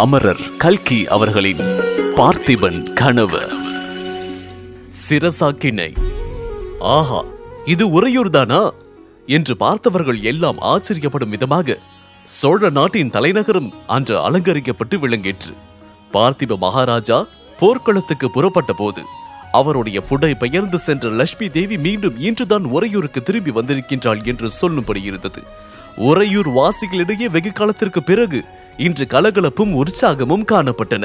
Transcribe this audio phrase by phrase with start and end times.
[0.00, 1.62] அமரர் கல்கி அவர்களின்
[2.16, 3.40] பார்த்திபன் கனவு.
[5.00, 5.88] சிரசாக்கினை
[6.78, 7.20] ஆஹா
[7.64, 8.60] இது உறையூர் தானா
[9.26, 11.78] என்று பார்த்தவர்கள் எல்லாம் ஆச்சரியப்படும் விதமாக
[12.26, 15.52] சோழ நாட்டின் தலைநகரம் அன்று அலங்கரிக்கப்பட்டு விளங்கிற்று
[16.12, 17.26] பார்த்திப மகாராஜா
[17.60, 19.04] போர்க்களத்துக்கு புறப்பட்ட போது
[19.52, 25.42] அவருடைய புடை பெயர்ந்து சென்ற லட்சுமி தேவி மீண்டும் இன்றுதான் உறையூருக்கு திரும்பி வந்திருக்கின்றாள் என்று சொல்லும்படி இருந்தது.
[25.96, 28.40] உறையூர் வாசிகளிடையே வெகு காலத்திற்கு பிறகு
[28.78, 31.04] இன்று கலகலப்பும் உற்சாகமும் காணப்பட்டன.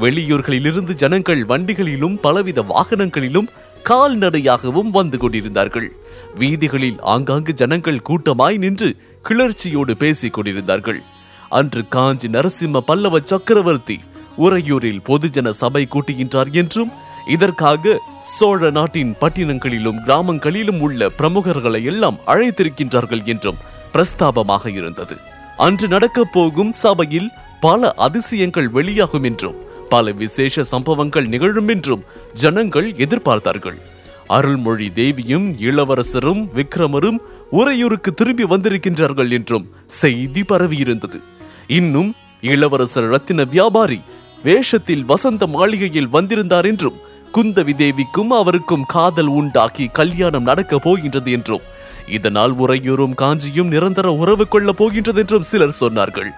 [0.00, 3.48] வெளியூர்களிலிருந்து ஜனங்கள் வண்டிகளிலும் பலவித வாகனங்களிலும்
[3.88, 5.88] கால்நடையாகவும் வந்து கொண்டிருந்தார்கள்.
[6.34, 8.88] வீதிகளில் ஆங்காங்கு ஜனங்கள் கூட்டமாய் நின்று
[9.28, 11.00] கிளர்ச்சியோடு பேசிக் கொண்டிருந்தார்கள்.
[11.48, 14.00] அன்று காஞ்சி நரசிம்ம பல்லவ சக்கரவர்த்தி
[14.38, 16.92] உறையூரில் பொதுஜன சபை கூட்டுகின்றார் என்றும்
[17.28, 18.00] இதற்காக
[18.36, 23.60] சோழ நாட்டின் பட்டினங்களிலும் கிராமங்களிலும் உள்ள பிரமுகர்களை எல்லாம் அழைத்திருக்கின்றார்கள் என்றும்
[23.92, 25.16] பிரஸ்தாபமாக இருந்தது.
[25.64, 27.28] அன்று நடக்கப் போகும் சபையில்
[27.60, 29.58] பல அதிசயங்கள் வெளியாகும் என்றும்
[29.88, 33.78] பல விசேஷ சம்பவங்கள் நிகழும் என்றும் ஜனங்கள் எதிர்பார்த்தார்கள்.
[34.26, 37.18] அருள்மொழி தேவியும் இளவரசரும் விக்ரமரும்
[37.50, 41.20] உறையூருக்கு திரும்பி வந்திருக்கின்றார்கள் என்றும் செய்தி பரவியிருந்தது.
[41.66, 44.00] இன்னும் இளவரசர் ரத்தின வியாபாரி
[44.42, 47.00] வேஷத்தில் வசந்த மாளிகையில் வந்திருந்தார் என்றும்
[47.34, 51.66] குந்தவி தேவிக்கும் அவருக்கும் காதல் உண்டாக்கி கல்யாணம் நடக்கப் போகின்றது என்றும்
[52.06, 56.30] இதனால் உறையூரும் காஞ்சியும் நிரந்தர உறவு கொள்ளப் போகின்றது என்றும் சிலர் சொன்னார்கள்.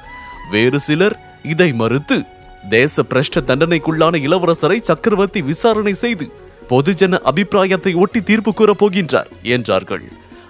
[0.51, 2.25] வேறு சிலர் இதை மறுத்து
[2.71, 6.27] தேச பிரஷ்ட தண்டனைக்குள்ளான இளவரசரை சக்கரவர்த்தி விசாரணை செய்து
[6.71, 10.03] பொதுஜன அபிப்பிராயத்தை ஒட்டி தீர்ப்பு கூறப் போகின்றார் என்றார்கள்.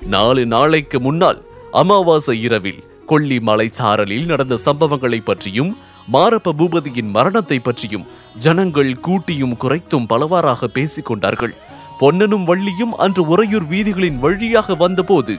[0.06, 5.76] நாலு நாளைக்கு முன்னால் அமாவாசை இரவில் கொல்லிமலை சாரலில் நடந்த சம்பவங்களை பற்றியும்
[6.12, 8.06] மாரப்ப பூபதியின் மரணத்தை பற்றியும்
[8.38, 11.54] ஜனங்கள் கூட்டியும் குறைத்தும் பலவாறாக பேசிக் கொண்டார்கள்.
[12.00, 15.34] பொன்னனும் வள்ளியும் அன்று உறையூர் வீதிகளின் வழியாக வந்தபோது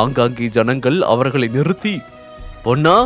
[0.00, 1.94] ஆங்காங்கே ஜனங்கள் அவர்களை நிறுத்தி
[2.62, 2.96] பொன்னா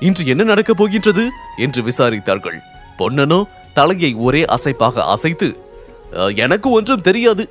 [0.00, 1.24] இன்று என்ன நடக்கப் போகின்றது?
[1.56, 2.58] என்று விசாரித்தார்கள்.
[2.98, 3.40] பொன்னனோ
[3.74, 5.48] தலையை ஒரே அசைப்பாக அசைத்து
[6.34, 7.44] எனக்கு ஒன்றும் தெரியாது.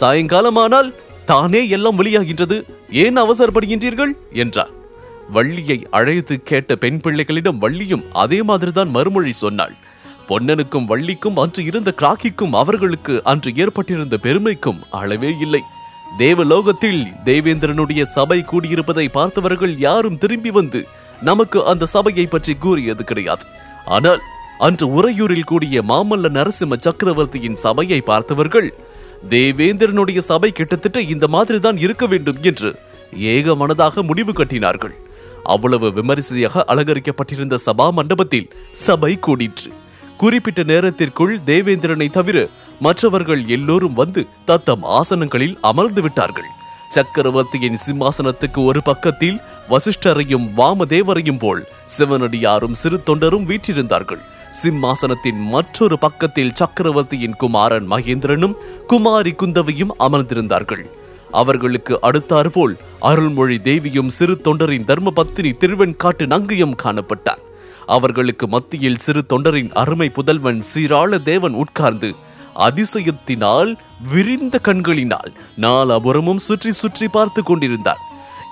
[0.00, 0.90] சாயங்காலமானால்
[1.24, 2.56] தானே எல்லாம் வெளியாகின்றது.
[3.02, 4.12] ஏன் அவசரப்படுகின்றீர்கள்?
[4.32, 4.72] என்றார்.
[5.28, 9.74] வள்ளியை அழைத்து கேட்ட பெண் பிள்ளைகளிடம் வள்ளியும் அதே மாதிரிதான் மறுமொழி சொன்னாள்.
[10.28, 15.62] பொன்னனுக்கும் வள்ளிக்கும் அன்று இருந்த கிராக்கிக்கும் அவர்களுக்கு அன்று ஏற்பட்டிருந்த பெருமைக்கும் அளவே இல்லை.
[16.22, 20.80] தேவலோகத்தில் தேவேந்திரனுடைய சபை கூடியிருப்பதை பார்த்தவர்கள் யாரும் திரும்பி வந்து
[21.28, 23.44] நமக்கு அந்த சபையை பற்றி கூறியது கிடையாது.
[23.96, 24.20] ஆனால்
[24.66, 28.68] அன்று உறையூரில் கூடிய மாமல்ல நரசிம்ம சக்கரவர்த்தியின் சபையை பார்த்தவர்கள்
[29.34, 32.70] தேவேந்திரனுடைய சபை கிட்டத்தட்ட இந்த மாதிரி தான் இருக்க வேண்டும் என்று
[33.34, 34.94] ஏக மனதாக முடிவு கட்டினார்கள்.
[35.54, 38.52] அவ்வளவு விமரிசையாக அலங்கரிக்கப்பட்டிருந்த சபா மண்டபத்தில்
[38.86, 39.70] சபை கூடிற்று.
[40.16, 42.48] குறிப்பிட்ட நேரத்திற்குள் தேவேந்திரனை தவிர
[42.80, 46.48] மற்றவர்கள் எல்லோரும் வந்து தத்தம் ஆசனங்களில் அமர்ந்து விட்டார்கள்.
[46.90, 51.68] சக்கரவர்த்தியின் சிம்மாசனத்துக்கு ஒரு பக்கத்தில் வசிஷ்டரையும் வாமதேவரையும் போல்
[51.98, 54.22] சிவனடியாரும் சிறு தொண்டரும் வீற்றிருந்தார்கள்.
[54.62, 58.56] சிம்மாசனத்தின் மற்றொரு பக்கத்தில் சக்கரவர்த்தியின் குமாரன் மகேந்திரனும்
[58.86, 60.84] குமாரி குந்தவையும் அமர்ந்திருந்தார்கள்.
[61.32, 67.42] அவர்களுக்கு அடுத்தாற்போல் அருள்மொழி தேவியும் சிறு தொண்டரின் தர்மபத்தினி திருவெண்காட்டு நங்கையும் காணப்பட்டார்.
[67.86, 72.10] அவர்களுக்கு மத்தியில் சிறு தொண்டரின் அருமை புதல்வன் சீராள தேவன் உட்கார்ந்து
[72.66, 73.70] அதிசயத்தினால்
[74.12, 75.32] விரிந்த கண்களினால்
[75.64, 78.02] நாலாபுறமும் சுற்றி சுற்றி பார்த்து கொண்டிருந்தார்.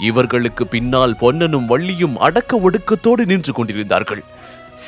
[0.00, 4.22] இவர்களுக்கு பின்னால் பொன்னனும் வள்ளியும் அடக்க ஒடுக்கத்தோடு நின்று கொண்டிருந்தார்கள்.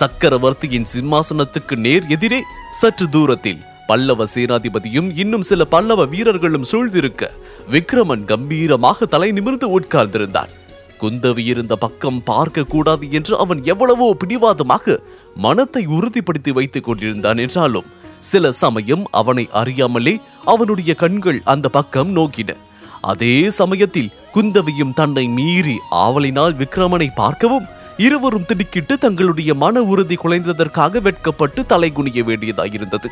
[0.00, 2.40] சக்கரவர்த்தியின் சிம்மாசனத்துக்கு நேர் எதிரே
[2.80, 7.30] சற்று தூரத்தில் பல்லவ சேனாதிபதியும் இன்னும் சில பல்லவ வீரர்களும் சூழ்ந்திருக்க
[7.70, 10.52] விக்ரமன் கம்பீரமாக தலை நிமிர்ந்து உட்கார்ந்திருந்தான்.
[11.00, 14.96] குந்தவி இருந்த பக்கம் பார்க்க கூடாது என்று அவன் எவ்வளவோ பிடிவாதமாக
[15.44, 17.90] மனத்தை உறுதிப்படுத்தி வைத்துக் கொண்டிருந்தான் என்றாலும்
[18.30, 20.14] சில சமயம் அவனை அறியாமலே
[20.52, 22.56] அவனுடைய கண்கள் அந்த பக்கம் நோக்கின.
[23.02, 27.68] அதே சமயத்தில் குந்தவியும் தன்னை மீறி ஆவலினால் விக்ரமனை பார்க்கவும்
[28.06, 33.10] இருவரும் திடுக்கிட்டு தங்களுடைய மன உறுதி குலைந்ததற்காக வெட்கப்பட்டு தலைகுனிய வேண்டியதாயிருந்தது.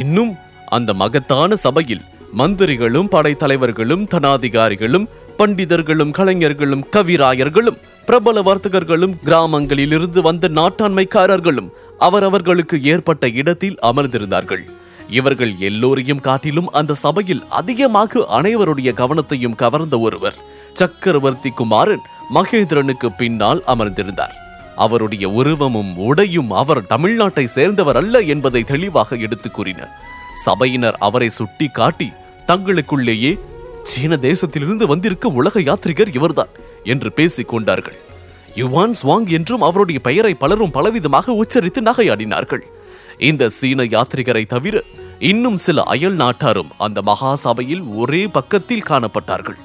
[0.00, 0.34] இன்னும்
[0.76, 2.04] அந்த மகத்தான சபையில்
[2.38, 5.06] மந்திரிகளும் படைத்தலைவர்களும் தனாதிகாரிகளும்
[5.38, 11.68] பண்டிதர்களும் கலைஞர்களும் கவிராயர்களும் பிரபல வர்த்தகர்களும் கிராமங்களில் இருந்து வந்த நாட்டாண்மைக்காரர்களும்
[11.98, 14.64] அவரவர்களுக்கு ஏற்பட்ட இடத்தில் அமர்ந்திருந்தார்கள்.
[15.10, 20.38] இவர்கள் எல்லோரையும் காட்டிலும் அந்த சபையில் அதிகமாக அனைவருடைய கவனத்தையும் கவர்ந்த ஒருவர்
[20.72, 22.04] சக்கரவர்த்தி குமாரன்
[22.34, 24.34] மகேந்திரனுக்கு பின்னால் அமர்ந்திருந்தார்.
[24.76, 29.92] அவருடைய உருவமும் உடையும் அவர் தமிழ்நாட்டை சேர்ந்தவர் அல்ல என்பதை தெளிவாக எடுத்து கூறினர்.
[30.44, 32.12] சபையினர் அவரை சுட்டி காட்டி
[32.46, 33.38] தங்களுக்குள்ளேயே
[33.90, 36.52] சீன தேசத்திலிருந்து வந்திருக்கும் உலக யாத்ரிகர் இவர்தான்
[36.92, 37.98] என்று பேசிக் கொண்டார்கள்.
[38.54, 42.64] யுவான் ஸ்வாங் என்றும் அவருடைய பெயரை பலரும் பலவிதமாக உச்சரித்து நகையாடினார்கள்.
[43.18, 44.82] இந்த சீன யாத்ரிகரை தவிர
[45.18, 49.58] இன்னும் சில அயல் நாட்டாரும் அந்த மகா சபையில் ஒரே பக்கத்தில் காணப்பட்டார்கள்.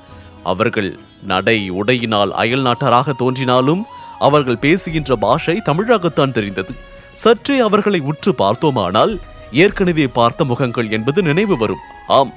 [0.43, 0.91] அவர்கள்
[1.23, 3.83] நடை உடையினால் அயல் நாட்டாராக தோன்றினாலும்
[4.19, 6.73] அவர்கள் பேசுகின்ற பாஷை தமிழாகத்தான் தெரிந்தது.
[7.13, 9.13] சற்றே அவர்களை உற்று பார்த்தோமானால்
[9.51, 11.83] ஏற்கனவே பார்த்த முகங்கள் என்பது நினைவு வரும்.
[12.07, 12.33] ஆம்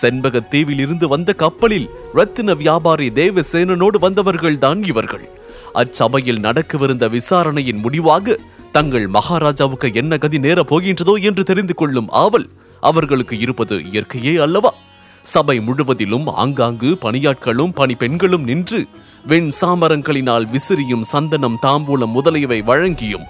[0.00, 5.24] செண்பக தீவில் இருந்து வந்த கப்பலில் ரத்தின வியாபாரி தேவசேனனோடு வந்தவர்கள் தான் இவர்கள்.
[5.72, 8.36] அச்சபையில் நடக்கவிருந்த விசாரணையின் முடிவாக
[8.72, 12.48] தங்கள் மகாராஜாவுக்கு என்ன கதி நேரப் போகின்றதோ என்று தெரிந்து கொள்ளும் ஆவல்
[12.80, 14.72] அவர்களுக்கு இருப்பது இயற்கையே அல்லவா?
[15.22, 18.80] சபை முழுவதிலும் ஆங்காங்கு பணியாட்களும் பணிப்பெண்களும் நின்று
[19.26, 23.28] வெண் சாமரங்களினால் விசிறியும் சந்தனம் தாம்பூலம் முதலியவை வழங்கியும்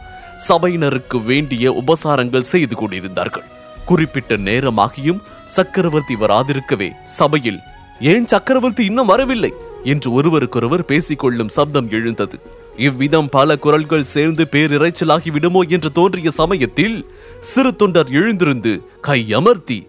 [0.48, 3.48] சபையினருக்கு வேண்டிய உபசாரங்கள் செய்து கொண்டிருந்தார்கள்.
[3.84, 7.04] குறிப்பிட்ட நேரமாகியும் சக்கரவர்த்தி வராதிருக்கவே.
[7.04, 7.58] சபையில்
[8.00, 9.52] ஏன் சக்கரவர்த்தி இன்னும் வரவில்லை?
[9.84, 12.40] என்று ஒருவருக்கொருவர் பேசிக்கொள்ளும் சப்தம் எழுந்தது.
[12.76, 19.88] இவ்விதம் பல குரல்கள் சேர்ந்து பேரிரைச்சலாகி விடுமோ என்று தோன்றிய சமயத்தில் சிறு தொண்டர் எழுந்திருந்து கையமர்த்தி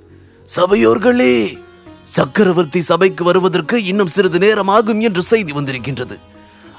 [0.55, 1.57] சபையோர்களே
[2.03, 6.19] சக்கரவர்த்தி சபைக்கு வருவதற்கு இன்னும் சிறிது நேரம் ஆகும் என்று செய்தி வந்திருக்கின்றது.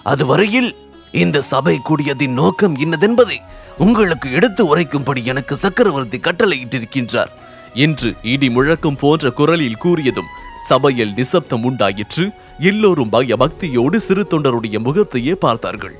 [0.02, 0.76] அதுவரையில்
[1.22, 3.36] இந்த சபை கூடியதின் நோக்கம் இன்னதென்பதை
[3.78, 7.30] உங்களுக்கு எடுத்து உரைக்கும்படி எனக்கு சக்கரவர்த்தி கட்டளையிட்டிருக்கின்றார்.
[7.74, 10.32] என்று இடி முழக்கம் போன்ற குரலில் கூறியதும்
[10.68, 12.24] சபையில் நிசப்தம் உண்டாயிற்று.
[12.58, 15.94] எல்லோரும் பயபக்தியோடு சிறு தொண்டருடைய முகத்தையே பார்த்தார்கள்.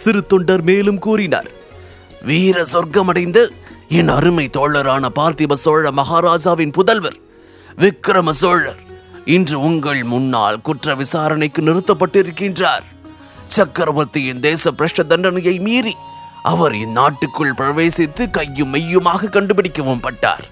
[0.00, 1.50] சிறு தொண்டர் மேலும் கூறினார்
[2.22, 3.38] வீர சொர்க்கமடைந்த
[3.88, 7.18] என் அருமை தோழரான பார்த்திப சோழ மகாராஜாவின் புதல்வர்
[7.78, 8.80] விக்ரம சோழர்
[9.36, 12.86] இன்று உங்கள் முன்னால் குற்ற விசாரணைக்கு நிறுத்தப்பட்டிருக்கின்றார்.
[13.56, 15.94] சக்கரவர்த்தியின் தேச பிரஷ்ட தண்டனையை மீறி
[16.42, 20.44] அவர் இந்நாட்டுக்குள் பிரவேசித்து கையும் மெய்யுமாக கண்டுபிடிக்கவும் பட்டார்.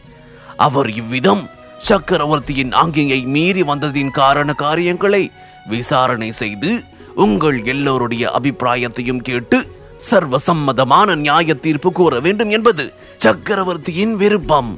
[0.57, 1.43] அவர் இவ்விதம்
[1.79, 5.23] சக்கரவர்த்தியின் ஆங்கியை மீறி வந்ததின் காரண காரியங்களை
[5.67, 6.71] விசாரணை செய்து
[7.15, 9.59] உங்கள் எல்லோருடைய அபிப்பிராயத்தையும் கேட்டு
[10.11, 14.71] சர்வசம்மதமான நியாய தீர்ப்பு கூற வேண்டும் என்பது சக்கரவர்த்தியின் விருப்பம்.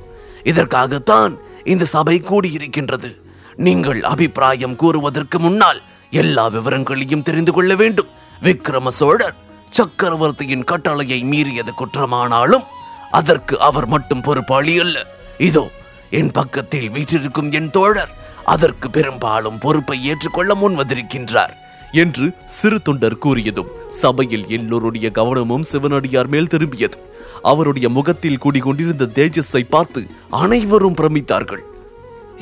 [0.42, 1.32] இதற்காகத்தான்
[1.64, 3.10] இந்த சபை கூடியிருக்கின்றது.
[3.56, 8.06] நீங்கள் அபிப்பிராயம் கூறுவதற்கு முன்னால் எல்லா விவரங்களையும் தெரிந்து கொள்ள வேண்டும்.
[8.42, 9.36] விக்ரம சோழர்
[9.70, 12.64] சக்கரவர்த்தியின் கட்டளையை மீறியது குற்றமானாலும்
[13.10, 15.06] அதற்கு அவர் மட்டும் பொறுப்பாளி அல்ல.
[15.38, 15.70] இதோ
[16.10, 18.12] என் பக்கத்தில் வீற்றிருக்கும் என் தோழர்
[18.44, 21.54] அதற்கு பெரும்பாலும் பொறுப்பை ஏற்றுக்கொள்ள முன் வந்திருக்கின்றார்
[21.92, 26.96] என்று சிறு தொண்டர் கூறியதும் சபையில் எல்லோருடைய கவனமும் சிவனடியார் மேல் திரும்பியது.
[27.42, 31.62] அவருடைய முகத்தில் குடிகொண்டிருந்த தேஜஸை பார்த்து அனைவரும் பிரமித்தார்கள்.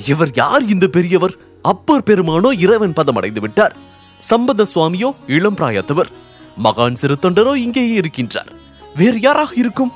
[0.06, 1.36] இவர் யார் இந்த பெரியவர்?
[1.72, 3.74] அப்பர் பெருமானோ இறைவன் பதம் அடைந்து விட்டார்.
[4.20, 6.10] சம்பந்த சுவாமியோ இளம் பிராயத்தவர்
[6.64, 8.50] மகான் சிறு தொண்டரோ இங்கேயே இருக்கின்றார்.
[8.96, 9.92] வேறு யாராக இருக்கும்?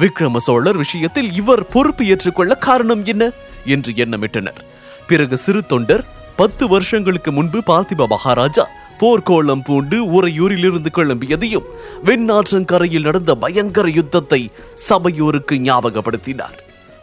[0.00, 3.30] விக்ரம சோழர் விஷயத்தில் இவர் பொறுப்பு ஏற்றுக்கொள்ள காரணம் என்ன?
[3.64, 4.60] என்று எண்ணமிட்டனர்.
[5.06, 6.04] பிறகு சிறு தொண்டர்
[6.36, 8.68] பத்து வருஷங்களுக்கு முன்பு பார்த்திப மகாராஜா
[9.00, 11.68] போர்க்கோளம் பூண்டு உறையூரிலிருந்து கிளம்பியதையும்
[12.04, 16.58] வெண்ணாற்றங்கரையில் நடந்த பயங்கர யுத்தத்தை சபையோருக்கு ஞாபகப்படுத்தினார்.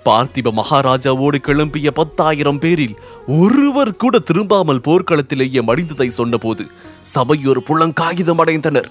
[0.10, 2.98] பார்த்திப மகாராஜாவோடு கிளம்பிய பத்தாயிரம் பேரில்
[3.28, 6.68] ஒருவர் கூட திரும்பாமல் போர்க்களத்திலேயே மடிந்ததை சொன்னபோது
[7.02, 8.90] சபையோர் புலங்காகிதம் அடைந்தனர்.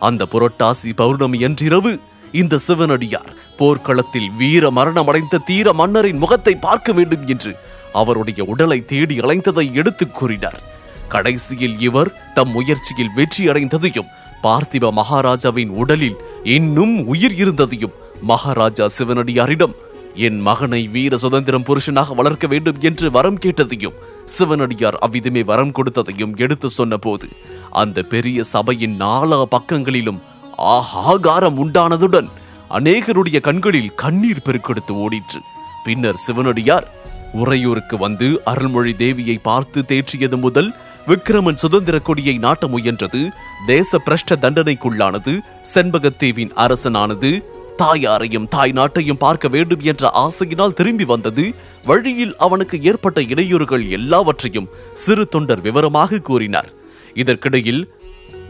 [0.00, 1.98] அந்த புரட்டாசி பௌர்ணமி என்றிரவு
[2.32, 7.56] இந்த சிவனடியார் போர்க்களத்தில் வீர மரணமடைந்த தீர மன்னரின் முகத்தை பார்க்க வேண்டும் என்று
[7.92, 10.62] அவருடைய உடலை தேடி அலைந்ததை எடுத்துக் கூறினார்.
[11.08, 14.10] கடைசியில் இவர் தம் முயற்சியில் வெற்றி அடைந்ததையும்
[14.42, 19.74] பார்த்திப மகாராஜாவின் உடலில் இன்னும் உயிர் இருந்ததையும் மகாராஜா சிவனடியாரிடம்
[20.14, 26.70] என் மகனை வீர சுதந்திரம் புருஷனாக வளர்க்க வேண்டும் என்று வரம் கேட்டதையும் சிவனடியார் அவ்விதமே வரம் கொடுத்ததையும் எடுத்து
[26.70, 27.28] சொன்னபோது
[27.70, 30.20] அந்த பெரிய சபையின் நாலா பக்கங்களிலும்
[30.58, 32.28] ஆகாகாரம் உண்டானதுடன்
[32.70, 35.40] அநேகருடைய கண்களில் கண்ணீர் பெருக்கெடுத்து ஓடிற்று.
[35.84, 36.90] பின்னர் சிவனடியார்
[37.32, 40.74] உறையூருக்கு வந்து அருள்மொழி தேவியை பார்த்து தேற்றியது முதல்
[41.06, 43.28] விக்ரமன் சுதந்திர கொடியை நாட்ட முயன்றது
[43.66, 45.38] தேச பிரஷ்ட தண்டனைக்குள்ளானது
[45.74, 47.44] செண்பகத்தேவின் அரசனானது
[47.76, 51.54] தாயாரையும் தாய் நாட்டையும் பார்க்க வேண்டும் என்ற ஆசையினால் திரும்பி வந்தது.
[51.84, 56.72] வழியில் அவனுக்கு ஏற்பட்ட இடையூறுகள் எல்லாவற்றையும் சிறு தொண்டர் விவரமாக கூறினார்.
[57.14, 57.94] இதற்கிடையில்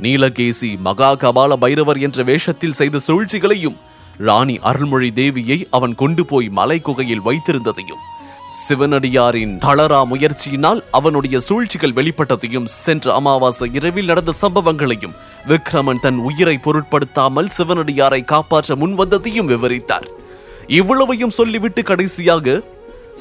[0.02, 3.76] நீலகேசி மகா கபால பைரவர் என்ற வேஷத்தில் செய்த சூழ்ச்சிகளையும்
[4.16, 7.98] ராணி அருள்மொழி தேவியை அவன் கொண்டு போய் மலை குகையில் வைத்திருந்ததையும்
[8.58, 15.14] சிவனடியாரின் தளரா முயற்சியினால் அவனுடைய சூழ்ச்சிகள் வெளிப்பட்டதையும் சென்ற அமாவாசை இரவில் நடந்த சம்பவங்களையும்
[15.48, 20.06] விக்ரமன் தன் உயிரை பொருட்படுத்தாமல் சிவனடியாரை காப்பாற்ற முன்வந்ததையும் விவரித்தார்.
[20.66, 22.62] இவ்வளவையும் சொல்லிவிட்டு கடைசியாக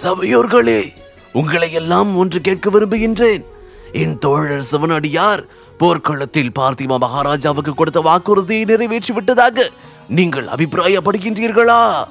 [0.03, 0.93] சபையோர்களே
[1.31, 3.43] உங்களை எல்லாம் ஒன்று கேட்க விரும்புகின்றேன்.
[3.91, 5.43] என் தோழர் சிவனடியார்
[5.77, 9.69] போர்க்களத்தில் பார்த்திமா மகாராஜாவுக்கு கொடுத்த வாக்குறுதியை நிறைவேற்றி விட்டதாக
[10.07, 12.07] நீங்கள் அபிப்பிராயப்படுகின்றீர்களா?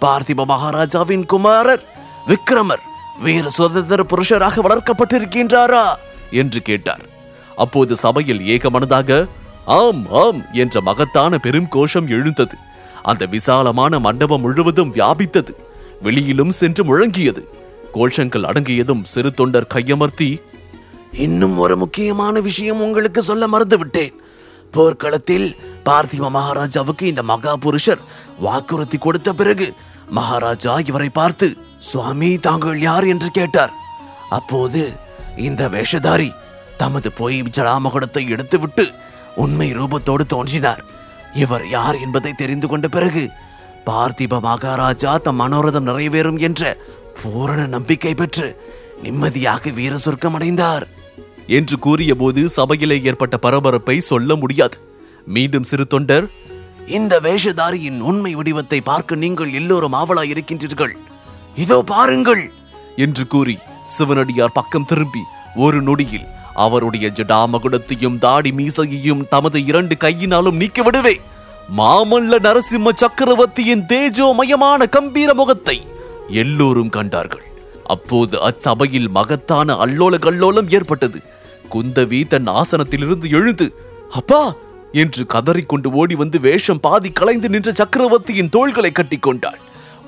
[0.00, 1.82] பார்த்திப மகாராஜாவின் குமாரர்
[2.26, 2.82] விக்ரமர்
[3.22, 5.82] வீர சுதந்திர புருஷராக வளர்க்கப்பட்டிருக்கின்றாரா?
[6.30, 7.06] என்று கேட்டார்.
[7.56, 9.28] அப்போது சபையில் ஏகமனதாக
[9.64, 12.56] ஆம் ஆம் என்ற மகத்தான பெரும் கோஷம் எழுந்தது.
[13.02, 15.54] அந்த விசாலமான மண்டபம் முழுவதும் வியாபித்தது.
[16.02, 17.44] வெளியிலும் சென்று முழங்கியது.
[17.94, 20.42] கோஷங்கள் அடங்கியதும் சிறு தொண்டர் கையமர்த்தி
[21.12, 24.12] இன்னும் ஒரு முக்கியமான விஷயம் உங்களுக்கு சொல்ல மறந்துவிட்டேன்.
[24.70, 27.98] போர்க்களத்தில் பார்த்திவ மகாராஜாவுக்கு இந்த மகா புருஷர்
[28.38, 29.74] வாக்குறுதி கொடுத்த பிறகு
[30.08, 31.56] மகாராஜா இவரை பார்த்து
[31.88, 33.72] சுவாமி தாங்கள் யார் என்று கேட்டார்.
[34.38, 34.82] அப்போது
[35.48, 36.30] இந்த வேஷதாரி
[36.80, 38.84] தமது பொய் ஜடாமகுடத்தை எடுத்துவிட்டு
[39.44, 40.82] உண்மை ரூபத்தோடு தோன்றினார்.
[41.44, 43.24] இவர் யார் என்பதை தெரிந்து கொண்ட பிறகு
[43.88, 46.72] பார்த்திப மகாராஜா தம் மனோரதம் நிறைவேறும் என்ற
[47.20, 48.46] பூரண நம்பிக்கை பெற்று
[49.04, 50.86] நிம்மதியாக வீர சொர்க்கம் அடைந்தார்.
[51.58, 54.76] என்று கூறியபோது சபையிலே ஏற்பட்ட பரபரப்பை சொல்ல முடியாது.
[55.36, 56.26] மீண்டும் சிறு தொண்டர்
[56.98, 60.94] இந்த வேஷதாரியின் உண்மை வடிவத்தை பார்க்க நீங்கள் எல்லோரும் ஆவலாய் இருக்கின்றீர்கள்
[61.56, 62.42] இதோ பாருங்கள்!
[62.96, 65.22] என்று கூறி சிவனடியார் பக்கம் திரும்பி
[65.56, 66.26] ஒரு நொடியில்
[66.56, 71.14] அவருடைய ஜடாமகுடத்தையும் தாடி மீசையையும் தமது இரண்டு கையினாலும் நீக்கி விடுவே.
[71.76, 75.76] மாமல்ல நரசிம்ம சக்கரவர்த்தியின் தேஜோமயமான கம்பீர முகத்தை
[76.34, 77.44] எல்லோரும் கண்டார்கள்.
[77.86, 81.20] அப்போது அச்சபையில் மகத்தான அல்லோல கல்லோலம் ஏற்பட்டது.
[81.70, 83.66] குந்தவி தன் ஆசனத்திலிருந்து எழுந்து
[84.12, 84.42] அப்பா!
[84.94, 89.60] என்று கதறிக்கொண்டு ஓடி வந்து வேஷம் பாதி கலைந்து நின்ற சக்கரவர்த்தியின் தோள்களை கட்டிக்கொண்டாள்.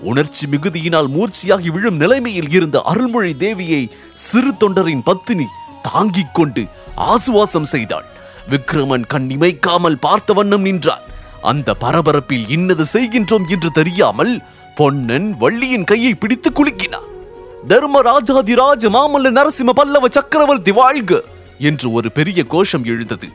[0.02, 3.82] உணர்ச்சி மிகுதியினால் மூர்ச்சியாகி விழும் நிலைமையில் இருந்த அருள்மொழி தேவியை
[4.14, 5.46] சிறு தொண்டரின் பத்தினி
[5.82, 6.62] தாங்கிக் கொண்டு
[7.10, 8.06] ஆசுவாசம் செய்தாள்.
[8.50, 11.04] விக்ரமன் கண் இமைக்காமல் பார்த்த வண்ணம் நின்றான்.
[11.42, 14.34] அந்த பரபரப்பில் இன்னது செய்கின்றோம் என்று தெரியாமல்
[14.76, 17.08] பொன்னன் வள்ளியின் கையை பிடித்து குலுக்கினான்.
[17.68, 21.10] தர்மராஜாதிராஜ மாமல்ல நரசிம்ம பல்லவ சக்கரவர்த்தி வாழ்க!
[21.60, 23.28] என்று ஒரு பெரிய கோஷம் எழுந்தது.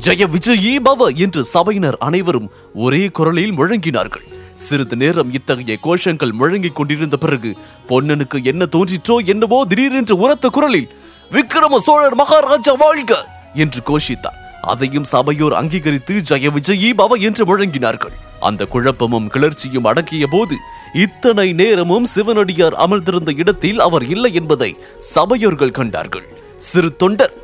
[0.00, 1.10] ஜெய விஜயீபவ!
[1.16, 4.26] என்று சபையினர் அனைவரும் ஒரே குரலில் முழங்கினார்கள்.
[4.58, 7.50] சிறிது நேரம் இத்தகைய கோஷங்கள் முழங்கிக் கொண்டிருந்த பிறகு
[7.88, 10.88] பொன்னனுக்கு என்ன தோன்றிற்றோ என்னவோ திடீரென்று உரத்த குரலில்
[11.32, 13.12] விக்ரம சோழர் மகாராஜா வாழ்க!
[13.54, 18.14] என்று கோஷித்தார் அதையும் சபையோர் அங்கீகரித்து ஜெய விஜயி பவ என்று முழங்கினார்கள்.
[18.40, 20.56] அந்த குழப்பமும் கிளர்ச்சியும் அடக்கிய போது
[20.94, 24.70] இத்தனை நேரமும் சிவனடியார் அமர்ந்திருந்த இடத்தில் அவர் இல்லை என்பதை
[25.14, 26.26] சபையோர்கள் கண்டார்கள்.
[26.58, 27.34] சிறு தொண்டர்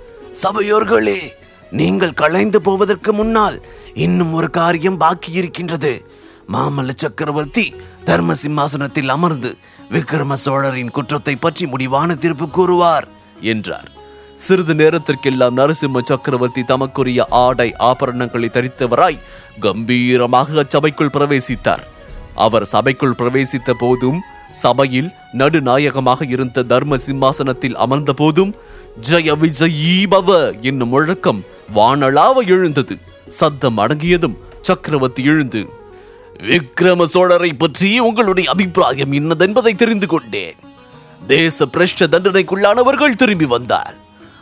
[0.43, 1.21] சபையோர்களே
[1.73, 3.57] நீங்கள் கலைந்து போவதற்கு முன்னால்
[3.95, 5.93] இன்னும் ஒரு காரியம் பாக்கி இருக்கின்றது
[6.53, 7.75] மாமல்ல சக்கரவர்த்தி
[8.05, 9.51] தர்ம சிம்மாசனத்தில் அமர்ந்து
[9.91, 13.07] விக்ரம சோழரின் குற்றத்தை பற்றி முடிவான தீர்ப்பு கூறுவார்
[13.53, 13.89] என்றார்.
[14.37, 19.23] சிறிது நேரத்திற்கெல்லாம் நரசிம்ம சக்கரவர்த்தி தமக்குரிய ஆடை ஆபரணங்களை தரித்தவராய்
[19.61, 21.85] கம்பீரமாக அச்சபைக்குள் பிரவேசித்தார்.
[22.35, 24.19] அவர் சபைக்குள் பிரவேசித்த போதும்
[24.63, 28.53] சபையில் நடுநாயகமாக இருந்த தர்ம சிம்மாசனத்தில் அமர்ந்த போதும்
[29.09, 30.29] ஜய விஜயீபவ
[30.61, 31.41] என்னும் முழக்கம்
[31.75, 32.97] வானளாவ எழுந்தது.
[33.29, 35.63] சத்தம் அடங்கியதும் சக்கரவர்த்தி எழுந்து
[36.41, 40.59] விக்ரம சோழரை பற்றி உங்களுடைய அபிப்பிராயம் இன்னதென்பதை தெரிந்து கொண்டேன்.
[41.27, 43.95] தேச பிரஷ்ட தண்டனைக்குள்ளானவர்கள் திரும்பி வந்தார்.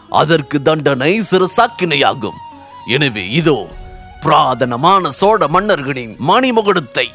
[0.09, 2.39] அதற்கு தண்டனை சிறசாக்கினையாகும்.
[2.87, 3.59] எனவே இதோ
[4.23, 7.07] புராதனமான சோழ மன்னர்களின் மணிமுகடத்தை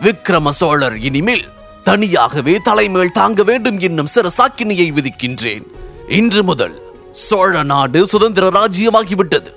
[0.00, 1.44] விக்ரம சோழர் இனிமேல்
[1.84, 5.66] தனியாகவே தலைமேல் தாங்க வேண்டும் என்னும் சிறசாக்கினையை விதிக்கின்றேன்.
[6.08, 6.76] இன்று முதல்
[7.10, 9.50] சோழ நாடு சுதந்திர ராஜ்யமாகிவிட்டது.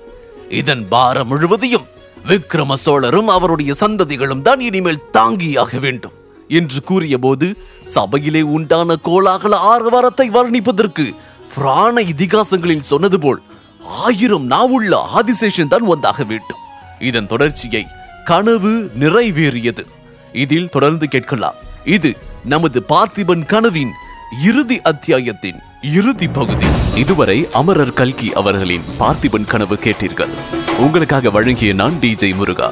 [0.50, 1.88] இதன் பாரம் முழுவதையும்
[2.29, 6.15] விக்ரம சோழரும் அவருடைய சந்ததிகளும் தான் இனிமேல் தாங்கியாக வேண்டும்
[6.50, 7.48] என்று கூறியபோது
[7.93, 11.05] சபையிலே உண்டான கோலாகல ஆரவாரத்தை வர்ணிப்பதற்கு
[11.53, 13.39] புராண இதிகாசங்களில் சொன்னது போல்
[14.05, 16.62] ஆயிரம் நாவுள்ள ஆதிசேஷன் தான் வந்தாக வேண்டும்.
[17.09, 17.83] இதன் தொடர்ச்சியை
[18.29, 19.86] கனவு நிறைவேறியது.
[20.43, 21.59] இதில் தொடர்ந்து கேட்கலாம்.
[21.98, 22.12] இது
[22.53, 23.93] நமது பார்த்திபன் கனவின்
[24.50, 25.59] இறுதி அத்தியாயத்தின்
[25.98, 26.69] இறுதி பகுதி.
[27.00, 30.34] இதுவரை அமரர் கல்கி அவர்களின் பார்த்திபன் கனவு கேட்டீர்கள்.
[30.77, 32.72] உங்களுக்காக வழங்கிய நான் டிஜே முருகா.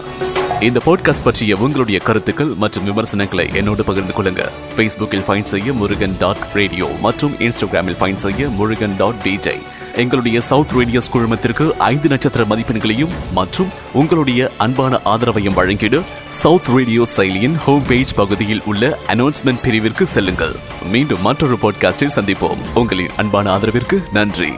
[0.62, 4.50] இந்த பாட்காஸ்ட் பற்றிய உங்களுடைய கருத்துக்கள் மற்றும் விமர்சனங்களை என்னோடு பகிர்ந்து கொள்ளுங்க.
[4.78, 9.56] ஃபேஸ்புக்கில் ஃபைன் செய்ய முருகன் டாட் ரேடியோ மற்றும் இன்ஸ்டாகிராமில் ஃபைன் செய்ய முருகன் டாட் டிஜே
[9.98, 17.56] எங்களுடைய சவுத் ரேடியோஸ் குழுமத்திற்கு ஐந்து நட்சத்திர மதிப்பெண்களையும் மற்றும் உங்களுடைய அன்பான ஆதரவையும் வழங்கிடு சவுத் ரேடியோ செயலியின்
[17.56, 20.56] ஹோம் பேஜ் பகுதியில் உள்ள அனௌன்ஸ்மெண்ட் பிரிவிற்கு செல்லுங்கள்.
[20.90, 22.58] மீண்டும் மற்றொரு பாட்காஸ்டில் சந்திப்போம்.
[22.74, 24.54] உங்களின் அன்பான ஆதரவிற்கு நன்றி.